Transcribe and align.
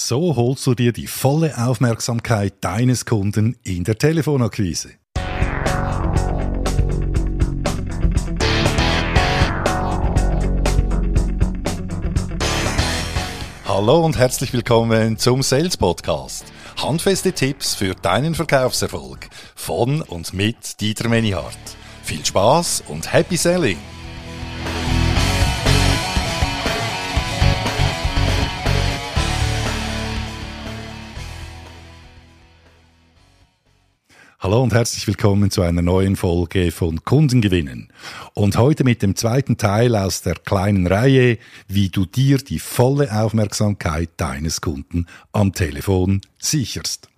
So 0.00 0.36
holst 0.36 0.64
du 0.64 0.74
dir 0.74 0.92
die 0.92 1.08
volle 1.08 1.58
Aufmerksamkeit 1.58 2.54
deines 2.60 3.04
Kunden 3.04 3.56
in 3.64 3.82
der 3.82 3.98
Telefonakquise. 3.98 4.90
Hallo 13.66 14.04
und 14.04 14.16
herzlich 14.16 14.52
willkommen 14.52 15.18
zum 15.18 15.42
Sales 15.42 15.76
Podcast. 15.76 16.44
Handfeste 16.80 17.32
Tipps 17.32 17.74
für 17.74 17.96
deinen 17.96 18.36
Verkaufserfolg 18.36 19.28
von 19.56 20.00
und 20.02 20.32
mit 20.32 20.80
Dieter 20.80 21.08
Menihardt. 21.08 21.58
Viel 22.04 22.24
Spaß 22.24 22.84
und 22.86 23.12
Happy 23.12 23.36
Selling! 23.36 23.97
Hallo 34.40 34.62
und 34.62 34.72
herzlich 34.72 35.04
willkommen 35.08 35.50
zu 35.50 35.62
einer 35.62 35.82
neuen 35.82 36.14
Folge 36.14 36.70
von 36.70 37.02
Kundengewinnen. 37.02 37.88
Und 38.34 38.56
heute 38.56 38.84
mit 38.84 39.02
dem 39.02 39.16
zweiten 39.16 39.56
Teil 39.56 39.96
aus 39.96 40.22
der 40.22 40.36
kleinen 40.36 40.86
Reihe, 40.86 41.38
wie 41.66 41.88
du 41.88 42.06
dir 42.06 42.38
die 42.38 42.60
volle 42.60 43.12
Aufmerksamkeit 43.12 44.10
deines 44.16 44.60
Kunden 44.60 45.06
am 45.32 45.54
Telefon 45.54 46.20
sicherst. 46.38 47.08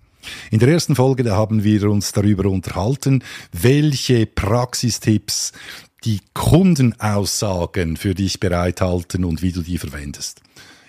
In 0.49 0.57
der 0.57 0.69
ersten 0.69 0.95
Folge, 0.95 1.21
da 1.21 1.35
haben 1.35 1.63
wir 1.63 1.91
uns 1.91 2.11
darüber 2.11 2.49
unterhalten, 2.49 3.23
welche 3.51 4.25
Praxistipps 4.25 5.51
die 6.03 6.21
Kundenaussagen 6.33 7.97
für 7.97 8.15
dich 8.15 8.39
bereithalten 8.39 9.25
und 9.25 9.43
wie 9.43 9.51
du 9.51 9.61
die 9.61 9.77
verwendest. 9.77 10.41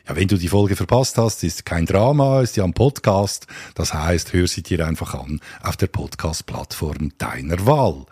Ja, 0.09 0.17
wenn 0.17 0.27
du 0.27 0.37
die 0.37 0.49
Folge 0.49 0.75
verpasst 0.75 1.17
hast, 1.17 1.45
ist 1.45 1.65
kein 1.65 1.87
Drama, 1.87 2.41
ist 2.41 2.57
ja 2.57 2.65
ein 2.65 2.73
Podcast. 2.73 3.47
Das 3.75 3.95
heißt, 3.95 4.33
hör 4.33 4.49
sie 4.49 4.63
dir 4.63 4.87
einfach 4.87 5.15
an 5.15 5.41
auf 5.63 5.77
der 5.77 5.87
Podcast-Plattform 5.87 7.13
deiner 7.19 7.65
Wahl. 7.67 8.07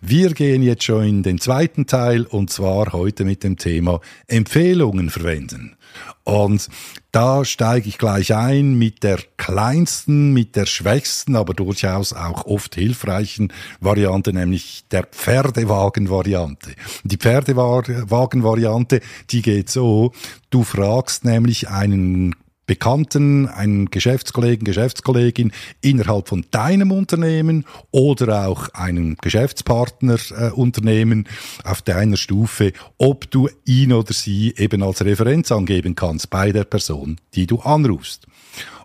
Wir 0.00 0.34
gehen 0.34 0.62
jetzt 0.62 0.84
schon 0.84 1.04
in 1.04 1.22
den 1.22 1.40
zweiten 1.40 1.86
Teil 1.86 2.24
und 2.24 2.50
zwar 2.50 2.92
heute 2.92 3.24
mit 3.24 3.44
dem 3.44 3.56
Thema 3.56 4.00
Empfehlungen 4.26 5.10
verwenden. 5.10 5.76
Und 6.24 6.68
da 7.10 7.44
steige 7.44 7.88
ich 7.88 7.98
gleich 7.98 8.34
ein 8.34 8.78
mit 8.78 9.02
der 9.02 9.18
kleinsten, 9.36 10.32
mit 10.32 10.56
der 10.56 10.66
schwächsten, 10.66 11.36
aber 11.36 11.52
durchaus 11.52 12.12
auch 12.12 12.46
oft 12.46 12.74
hilfreichen 12.74 13.52
Variante, 13.80 14.32
nämlich 14.32 14.84
der 14.90 15.04
Pferdewagen-Variante. 15.04 16.70
Die 17.04 17.16
Pferdewagen-Variante, 17.16 19.00
die 19.30 19.42
geht 19.42 19.68
so, 19.68 20.12
du 20.50 20.62
fragst 20.62 21.24
nämlich 21.24 21.68
einen 21.68 22.34
Bekannten, 22.72 23.48
einen 23.48 23.90
Geschäftskollegen, 23.90 24.64
Geschäftskollegin 24.64 25.52
innerhalb 25.82 26.28
von 26.28 26.46
deinem 26.52 26.90
Unternehmen 26.90 27.66
oder 27.90 28.48
auch 28.48 28.70
einem 28.70 29.18
Geschäftspartnerunternehmen 29.20 31.26
äh, 31.26 31.68
auf 31.68 31.82
deiner 31.82 32.16
Stufe, 32.16 32.72
ob 32.96 33.30
du 33.30 33.50
ihn 33.66 33.92
oder 33.92 34.14
sie 34.14 34.54
eben 34.56 34.82
als 34.82 35.04
Referenz 35.04 35.52
angeben 35.52 35.96
kannst 35.96 36.30
bei 36.30 36.50
der 36.50 36.64
Person, 36.64 37.18
die 37.34 37.46
du 37.46 37.60
anrufst. 37.60 38.26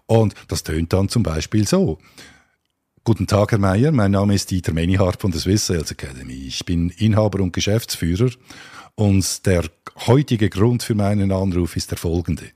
Und 0.05 0.33
das 0.49 0.63
tönt 0.63 0.91
dann 0.91 1.07
zum 1.07 1.23
Beispiel 1.23 1.65
so. 1.65 1.97
Guten 3.05 3.25
Tag, 3.25 3.53
Herr 3.53 3.59
Meier. 3.59 3.93
Mein 3.93 4.11
Name 4.11 4.35
ist 4.35 4.51
Dieter 4.51 4.73
Menihardt 4.73 5.21
von 5.21 5.31
der 5.31 5.39
Swiss 5.39 5.65
Sales 5.65 5.91
Academy. 5.91 6.33
Ich 6.33 6.65
bin 6.65 6.89
Inhaber 6.89 7.41
und 7.41 7.53
Geschäftsführer 7.53 8.31
und 8.95 9.45
der 9.45 9.63
heutige 10.07 10.49
Grund 10.49 10.83
für 10.83 10.95
meinen 10.95 11.31
Anruf 11.31 11.77
ist 11.77 11.91
der 11.91 11.97
folgende. 11.97 12.51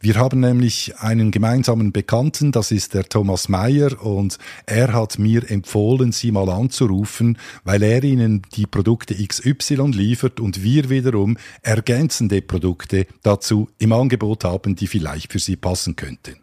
Wir 0.00 0.14
haben 0.14 0.38
nämlich 0.38 0.96
einen 0.98 1.32
gemeinsamen 1.32 1.90
Bekannten, 1.90 2.52
das 2.52 2.70
ist 2.70 2.94
der 2.94 3.08
Thomas 3.08 3.48
Meyer, 3.48 4.00
und 4.00 4.38
er 4.64 4.92
hat 4.92 5.18
mir 5.18 5.50
empfohlen, 5.50 6.12
Sie 6.12 6.30
mal 6.30 6.48
anzurufen, 6.48 7.36
weil 7.64 7.82
er 7.82 8.04
Ihnen 8.04 8.42
die 8.54 8.66
Produkte 8.66 9.14
XY 9.14 9.90
liefert 9.90 10.38
und 10.38 10.62
wir 10.62 10.88
wiederum 10.88 11.36
ergänzende 11.62 12.42
Produkte 12.42 13.06
dazu 13.24 13.70
im 13.78 13.92
Angebot 13.92 14.44
haben, 14.44 14.76
die 14.76 14.86
vielleicht 14.86 15.32
für 15.32 15.40
Sie 15.40 15.56
passen 15.56 15.96
könnten. 15.96 16.36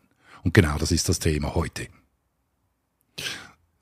Und 0.43 0.53
genau 0.53 0.77
das 0.77 0.91
ist 0.91 1.07
das 1.07 1.19
Thema 1.19 1.55
heute. 1.55 1.87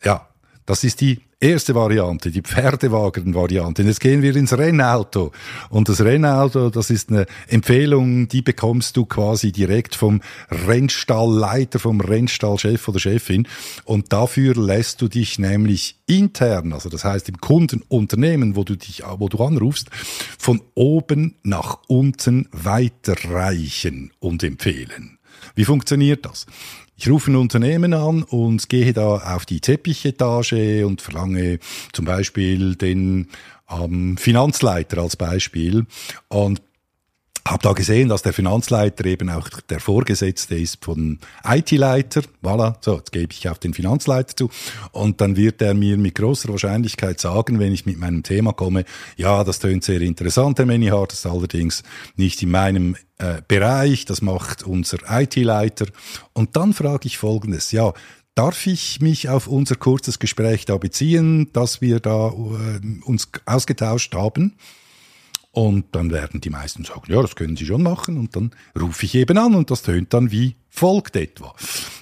Ja, 0.03 0.27
das 0.65 0.83
ist 0.83 1.01
die 1.01 1.19
erste 1.43 1.75
Variante, 1.75 2.31
die 2.31 2.41
Pferdewagen-Variante. 2.41 3.83
Jetzt 3.83 3.99
gehen 3.99 4.21
wir 4.21 4.35
ins 4.35 4.57
Rennauto. 4.57 5.33
Und 5.69 5.89
das 5.89 5.99
Rennauto, 6.01 6.69
das 6.69 6.89
ist 6.89 7.09
eine 7.09 7.25
Empfehlung, 7.47 8.29
die 8.29 8.41
bekommst 8.41 8.95
du 8.95 9.05
quasi 9.05 9.51
direkt 9.51 9.95
vom 9.95 10.21
Rennstallleiter, 10.49 11.79
vom 11.79 11.99
Rennstallchef 11.99 12.87
oder 12.87 12.99
Chefin. 12.99 13.47
Und 13.83 14.13
dafür 14.13 14.55
lässt 14.55 15.01
du 15.01 15.09
dich 15.09 15.37
nämlich 15.37 15.97
intern, 16.05 16.71
also 16.73 16.89
das 16.89 17.03
heißt 17.03 17.27
im 17.29 17.39
Kundenunternehmen, 17.39 18.55
wo 18.55 18.63
du 18.63 18.77
dich, 18.77 19.03
wo 19.17 19.27
du 19.27 19.43
anrufst, 19.43 19.89
von 20.37 20.61
oben 20.75 21.35
nach 21.43 21.79
unten 21.87 22.47
weiterreichen 22.51 24.11
und 24.19 24.43
empfehlen. 24.43 25.19
Wie 25.55 25.65
funktioniert 25.65 26.25
das? 26.25 26.45
Ich 27.03 27.09
rufe 27.09 27.29
ein 27.29 27.35
Unternehmen 27.35 27.93
an 27.93 28.23
und 28.23 28.69
gehe 28.69 28.93
da 28.93 29.17
auf 29.17 29.45
die 29.45 29.59
Teppichetage 29.59 30.85
und 30.85 31.01
verlange 31.01 31.59
zum 31.91 32.05
Beispiel 32.05 32.75
den 32.75 33.27
ähm, 33.69 34.15
Finanzleiter 34.15 35.01
als 35.01 35.17
Beispiel. 35.17 35.85
Und 36.29 36.61
habe 37.45 37.61
da 37.61 37.73
gesehen, 37.73 38.07
dass 38.07 38.21
der 38.21 38.31
Finanzleiter 38.31 39.05
eben 39.05 39.29
auch 39.29 39.49
der 39.69 39.79
Vorgesetzte 39.79 40.55
ist 40.55 40.83
von 40.83 41.19
IT-Leiter. 41.45 42.21
Voilà, 42.41 42.75
so, 42.79 42.97
jetzt 42.97 43.11
gebe 43.11 43.33
ich 43.33 43.49
auf 43.49 43.59
den 43.59 43.73
Finanzleiter 43.73 44.35
zu. 44.35 44.49
Und 44.91 45.19
dann 45.19 45.35
wird 45.35 45.61
er 45.61 45.73
mir 45.73 45.97
mit 45.97 46.15
großer 46.15 46.49
Wahrscheinlichkeit 46.49 47.19
sagen, 47.19 47.59
wenn 47.59 47.73
ich 47.73 47.85
mit 47.85 47.97
meinem 47.97 48.23
Thema 48.23 48.53
komme, 48.53 48.85
ja, 49.17 49.43
das 49.43 49.59
tönt 49.59 49.83
sehr 49.83 50.01
interessant, 50.01 50.57
Herr 50.57 50.65
Menihardt, 50.65 51.11
das 51.11 51.19
ist 51.19 51.25
allerdings 51.25 51.83
nicht 52.15 52.41
in 52.41 52.51
meinem 52.51 52.95
äh, 53.17 53.41
Bereich, 53.45 54.05
das 54.05 54.21
macht 54.21 54.63
unser 54.63 54.99
IT-Leiter. 55.09 55.87
Und 56.31 56.55
dann 56.55 56.73
frage 56.73 57.07
ich 57.07 57.17
Folgendes, 57.17 57.71
ja, 57.71 57.93
Darf 58.35 58.65
ich 58.65 58.99
mich 58.99 59.29
auf 59.29 59.45
unser 59.45 59.75
kurzes 59.75 60.17
Gespräch 60.17 60.65
da 60.65 60.77
beziehen, 60.77 61.53
dass 61.53 61.81
wir 61.81 61.99
da 61.99 62.29
äh, 62.29 63.03
uns 63.05 63.29
ausgetauscht 63.45 64.15
haben? 64.15 64.55
Und 65.55 65.85
dann 65.91 66.09
werden 66.09 66.41
die 66.41 66.49
meisten 66.49 66.83
sagen, 66.83 67.13
ja, 67.13 67.21
das 67.21 67.35
können 67.35 67.55
Sie 67.55 67.67
schon 67.67 67.83
machen. 67.83 68.17
Und 68.17 68.35
dann 68.35 68.51
rufe 68.79 69.05
ich 69.05 69.13
eben 69.13 69.37
an 69.37 69.53
und 69.53 69.69
das 69.69 69.83
tönt 69.83 70.11
dann 70.11 70.31
wie 70.31 70.55
folgt 70.67 71.15
etwa. 71.15 71.53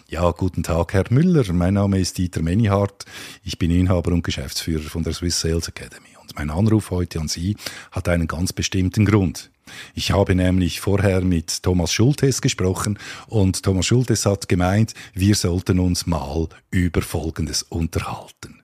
Ja, 0.07 0.31
guten 0.31 0.63
Tag, 0.63 0.93
Herr 0.93 1.03
Müller. 1.09 1.43
Mein 1.51 1.73
Name 1.73 1.99
ist 1.99 2.17
Dieter 2.17 2.41
Menihardt. 2.41 3.03
Ich 3.43 3.59
bin 3.59 3.69
Inhaber 3.69 4.13
und 4.13 4.23
Geschäftsführer 4.23 4.89
von 4.89 5.03
der 5.03 5.11
Swiss 5.11 5.41
Sales 5.41 5.67
Academy. 5.67 6.15
Und 6.21 6.33
mein 6.37 6.49
Anruf 6.49 6.91
heute 6.91 7.19
an 7.19 7.27
Sie 7.27 7.57
hat 7.91 8.07
einen 8.07 8.27
ganz 8.27 8.53
bestimmten 8.53 9.03
Grund. 9.03 9.51
Ich 9.95 10.11
habe 10.11 10.33
nämlich 10.33 10.79
vorher 10.79 11.19
mit 11.19 11.61
Thomas 11.61 11.91
Schultes 11.91 12.41
gesprochen 12.41 12.97
und 13.27 13.63
Thomas 13.63 13.85
Schultes 13.85 14.25
hat 14.25 14.47
gemeint, 14.47 14.93
wir 15.13 15.35
sollten 15.35 15.79
uns 15.79 16.05
mal 16.05 16.47
über 16.69 17.01
Folgendes 17.01 17.63
unterhalten. 17.63 18.60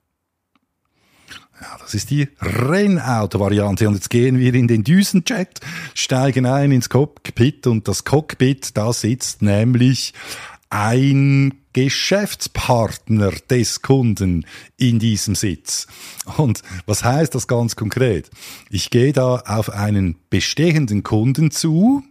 Ja, 1.62 1.78
das 1.80 1.96
ist 1.96 2.12
die 2.12 2.28
Rennauto-Variante. 2.40 3.88
Und 3.88 3.96
jetzt 3.96 4.10
gehen 4.10 4.38
wir 4.38 4.54
in 4.54 4.68
den 4.68 4.84
Düsenjet, 4.84 5.60
steigen 5.96 6.46
ein 6.46 6.72
ins 6.72 6.90
Cockpit 6.90 7.66
und 7.66 7.88
das 7.88 8.04
Cockpit, 8.04 8.78
da 8.78 8.94
sitzt 8.94 9.42
nämlich 9.42 10.14
ein 10.70 11.54
Geschäftspartner 11.74 13.32
des 13.50 13.82
Kunden 13.82 14.46
in 14.78 15.00
diesem 15.00 15.36
Sitz. 15.36 15.88
Und 16.38 16.62
was 16.86 17.04
heißt 17.04 17.34
das 17.34 17.48
ganz 17.48 17.76
konkret? 17.76 18.30
Ich 18.70 18.90
gehe 18.90 19.14
da 19.14 19.38
auf 19.46 19.70
einen 19.70 20.18
bestehenden 20.30 21.04
Kunden 21.04 21.52
zu, 21.52 22.04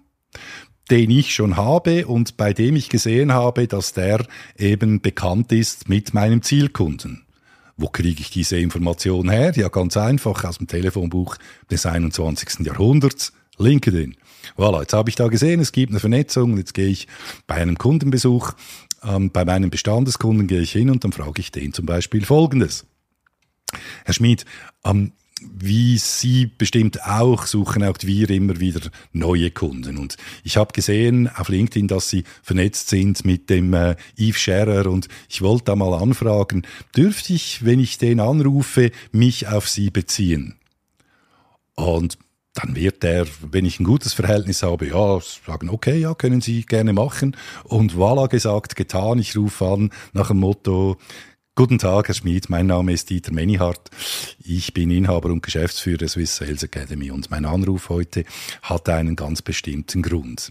den 0.91 1.11
ich 1.11 1.34
schon 1.34 1.57
habe 1.57 2.07
und 2.07 2.37
bei 2.37 2.53
dem 2.53 2.77
ich 2.77 2.89
gesehen 2.89 3.33
habe, 3.33 3.66
dass 3.66 3.92
der 3.92 4.25
eben 4.57 5.01
bekannt 5.01 5.53
ist 5.53 5.89
mit 5.89 6.15
meinem 6.15 6.42
Zielkunden. 6.42 7.26
Wo 7.77 7.89
kriege 7.89 8.21
ich 8.21 8.31
diese 8.31 8.59
Information 8.59 9.28
her? 9.28 9.53
Ja, 9.55 9.69
ganz 9.69 9.97
einfach 9.97 10.45
aus 10.45 10.59
dem 10.59 10.67
Telefonbuch 10.67 11.37
des 11.71 11.84
21. 11.84 12.61
Jahrhunderts, 12.67 13.33
LinkedIn. 13.59 14.17
Voilà, 14.57 14.81
jetzt 14.81 14.93
habe 14.95 15.11
ich 15.11 15.17
da 15.17 15.28
gesehen, 15.28 15.61
es 15.61 15.73
gibt 15.73 15.91
eine 15.91 16.01
Vernetzung, 16.01 16.57
jetzt 16.57 16.73
gehe 16.73 16.89
ich 16.89 17.07
bei 17.47 17.57
einem 17.57 17.77
Kundenbesuch, 17.77 18.53
ähm, 19.03 19.31
bei 19.31 19.45
meinem 19.45 19.71
Bestandeskunden 19.71 20.47
gehe 20.47 20.61
ich 20.61 20.73
hin 20.73 20.89
und 20.89 21.05
dann 21.05 21.13
frage 21.13 21.41
ich 21.41 21.53
den 21.53 21.73
zum 21.73 21.84
Beispiel 21.84 22.25
Folgendes. 22.25 22.87
Herr 24.05 24.15
Schmid, 24.15 24.45
ähm, 24.84 25.13
wie 25.42 25.98
Sie 25.98 26.47
bestimmt 26.47 27.04
auch, 27.04 27.47
suchen 27.47 27.84
auch 27.84 27.97
wir 28.00 28.30
immer 28.30 28.59
wieder 28.59 28.91
neue 29.12 29.50
Kunden. 29.50 29.98
Und 29.98 30.16
ich 30.44 30.56
habe 30.56 30.72
gesehen 30.72 31.28
auf 31.28 31.48
LinkedIn, 31.48 31.88
dass 31.88 32.09
Sie 32.09 32.24
vernetzt 32.42 32.88
sind 32.88 33.24
mit 33.24 33.50
dem 33.50 33.74
äh, 33.74 33.97
Yves 34.18 34.41
Scherer 34.41 34.91
und 34.91 35.09
ich 35.28 35.42
wollte 35.42 35.65
da 35.66 35.77
mal 35.77 35.94
anfragen, 35.94 36.66
dürfte 36.97 37.34
ich, 37.34 37.65
wenn 37.65 37.80
ich 37.80 37.98
den 37.98 38.21
anrufe, 38.21 38.91
mich 39.12 39.48
auf 39.48 39.68
Sie 39.68 39.91
beziehen? 39.91 40.54
Und 41.74 42.16
dann 42.54 42.74
wird 42.74 43.04
er, 43.04 43.27
wenn 43.42 43.66
ich 43.66 43.78
ein 43.78 43.84
gutes 43.84 44.15
Verhältnis 44.15 44.62
habe, 44.62 44.86
ja, 44.89 45.21
sagen, 45.21 45.68
okay, 45.68 45.98
ja, 45.98 46.15
können 46.15 46.41
Sie 46.41 46.62
gerne 46.62 46.94
machen. 46.94 47.36
Und 47.65 47.92
voilà, 47.92 48.28
gesagt, 48.28 48.77
getan. 48.77 49.18
Ich 49.18 49.36
rufe 49.36 49.66
an 49.66 49.91
nach 50.15 50.28
dem 50.28 50.39
Motto, 50.39 50.97
Guten 51.58 51.78
Tag, 51.78 52.08
Herr 52.08 52.14
Schmid. 52.14 52.50
Mein 52.50 52.66
Name 52.66 52.92
ist 52.92 53.08
Dieter 53.08 53.32
Menihardt. 53.32 53.91
Ich 54.44 54.74
bin 54.74 54.91
Inhaber 54.91 55.30
und 55.30 55.42
Geschäftsführer 55.42 55.97
der 55.97 56.08
Swiss 56.08 56.36
Sales 56.36 56.62
Academy 56.62 57.10
und 57.10 57.30
mein 57.30 57.47
Anruf 57.47 57.88
heute 57.88 58.26
hat 58.60 58.91
einen 58.91 59.16
ganz 59.16 59.41
bestimmten 59.41 60.03
Grund. 60.03 60.50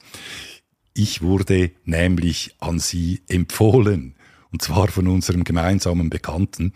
Ich 0.95 1.21
wurde 1.21 1.69
nämlich 1.83 2.55
an 2.57 2.79
Sie 2.79 3.21
empfohlen. 3.27 4.15
Und 4.51 4.63
zwar 4.63 4.87
von 4.87 5.07
unserem 5.07 5.43
gemeinsamen 5.43 6.09
Bekannten 6.09 6.73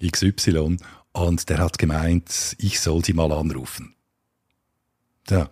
XY. 0.00 0.76
Und 1.10 1.48
der 1.48 1.58
hat 1.58 1.76
gemeint, 1.76 2.54
ich 2.58 2.78
soll 2.78 3.04
Sie 3.04 3.14
mal 3.14 3.32
anrufen. 3.32 3.96
Ja. 5.28 5.50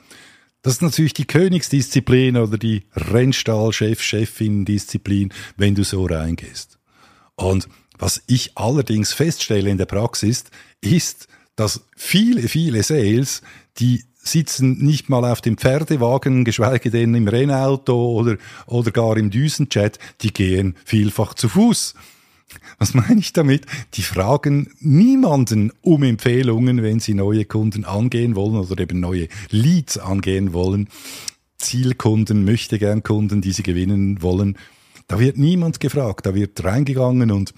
Das 0.63 0.75
ist 0.75 0.83
natürlich 0.83 1.15
die 1.15 1.27
Königsdisziplin 1.27 2.37
oder 2.37 2.59
die 2.59 2.85
Rennstall-Chef, 2.95 4.01
Chefin-Disziplin, 4.01 5.35
wenn 5.57 5.75
du 5.75 5.83
so 5.83 6.07
reingehst. 6.07 6.79
Und 7.35 7.67
was 8.01 8.23
ich 8.27 8.57
allerdings 8.57 9.13
feststelle 9.13 9.71
in 9.71 9.79
der 9.79 9.87
Praxis, 9.87 10.45
ist, 10.81 11.29
dass 11.55 11.83
viele, 11.97 12.49
viele 12.49 12.83
Sales, 12.83 13.43
die 13.79 14.05
sitzen 14.23 14.79
nicht 14.79 15.09
mal 15.09 15.31
auf 15.31 15.41
dem 15.41 15.57
Pferdewagen, 15.57 16.45
geschweige 16.45 16.91
denn 16.91 17.15
im 17.15 17.29
Rennauto 17.29 18.13
oder, 18.13 18.37
oder 18.67 18.91
gar 18.91 19.17
im 19.17 19.31
Düsenchat, 19.31 19.99
die 20.23 20.33
gehen 20.33 20.77
vielfach 20.85 21.35
zu 21.35 21.49
Fuß. 21.49 21.95
Was 22.79 22.95
meine 22.95 23.21
ich 23.21 23.33
damit? 23.33 23.67
Die 23.95 24.03
fragen 24.03 24.73
niemanden 24.81 25.73
um 25.83 26.03
Empfehlungen, 26.03 26.83
wenn 26.83 26.99
sie 26.99 27.15
neue 27.15 27.45
Kunden 27.45 27.85
angehen 27.85 28.35
wollen 28.35 28.57
oder 28.57 28.83
eben 28.83 29.01
neue 29.01 29.29
Leads 29.51 29.99
angehen 29.99 30.53
wollen. 30.53 30.89
Zielkunden, 31.59 32.45
möchte 32.45 32.79
gern 32.79 33.03
Kunden, 33.03 33.43
die 33.43 33.53
sie 33.53 33.63
gewinnen 33.63 34.23
wollen. 34.23 34.57
Da 35.07 35.21
wird 35.21 35.37
niemand 35.37 35.81
gefragt, 35.81 36.27
da 36.27 36.35
wird 36.35 36.65
reingegangen 36.65 37.31
und 37.31 37.53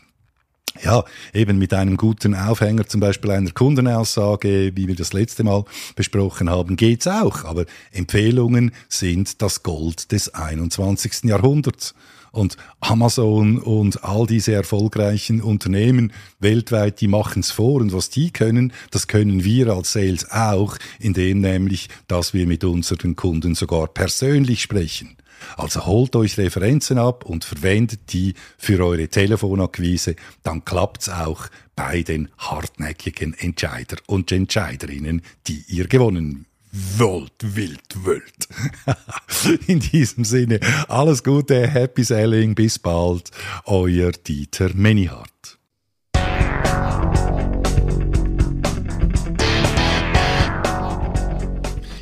ja, 0.82 1.04
eben 1.34 1.58
mit 1.58 1.74
einem 1.74 1.96
guten 1.96 2.34
Aufhänger, 2.34 2.86
zum 2.86 3.00
Beispiel 3.00 3.30
einer 3.30 3.50
Kundenaussage, 3.50 4.72
wie 4.74 4.88
wir 4.88 4.96
das 4.96 5.12
letzte 5.12 5.44
Mal 5.44 5.64
besprochen 5.96 6.48
haben, 6.48 6.76
geht's 6.76 7.06
auch. 7.06 7.44
Aber 7.44 7.66
Empfehlungen 7.92 8.72
sind 8.88 9.42
das 9.42 9.62
Gold 9.62 10.12
des 10.12 10.34
21. 10.34 11.24
Jahrhunderts. 11.24 11.94
Und 12.32 12.56
Amazon 12.80 13.58
und 13.58 14.04
all 14.04 14.26
diese 14.26 14.54
erfolgreichen 14.54 15.42
Unternehmen 15.42 16.14
weltweit, 16.40 17.02
die 17.02 17.08
machen's 17.08 17.50
vor. 17.50 17.82
Und 17.82 17.92
was 17.92 18.08
die 18.08 18.30
können, 18.30 18.72
das 18.90 19.06
können 19.06 19.44
wir 19.44 19.68
als 19.68 19.92
Sales 19.92 20.30
auch, 20.30 20.78
indem 20.98 21.42
nämlich, 21.42 21.90
dass 22.08 22.32
wir 22.32 22.46
mit 22.46 22.64
unseren 22.64 23.16
Kunden 23.16 23.54
sogar 23.54 23.86
persönlich 23.86 24.62
sprechen. 24.62 25.18
Also 25.56 25.86
holt 25.86 26.16
euch 26.16 26.38
Referenzen 26.38 26.98
ab 26.98 27.24
und 27.24 27.44
verwendet 27.44 28.12
die 28.12 28.34
für 28.58 28.84
eure 28.84 29.08
Telefonakquise, 29.08 30.16
dann 30.42 30.64
klappt's 30.64 31.08
auch 31.08 31.46
bei 31.76 32.02
den 32.02 32.28
hartnäckigen 32.38 33.34
Entscheider 33.34 33.96
und 34.06 34.30
Entscheiderinnen, 34.30 35.22
die 35.46 35.64
ihr 35.68 35.86
gewonnen 35.88 36.46
wollt, 36.72 37.32
wild, 37.40 38.04
wild. 38.04 38.48
In 39.66 39.80
diesem 39.80 40.24
Sinne, 40.24 40.58
alles 40.88 41.22
Gute, 41.22 41.66
Happy 41.66 42.02
Selling, 42.02 42.54
bis 42.54 42.78
bald, 42.78 43.30
euer 43.66 44.12
Dieter 44.12 44.70
Menihardt. 44.74 45.31